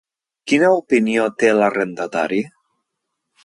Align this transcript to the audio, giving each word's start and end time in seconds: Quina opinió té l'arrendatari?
Quina 0.51 0.71
opinió 0.77 1.27
té 1.43 1.53
l'arrendatari? 1.59 2.43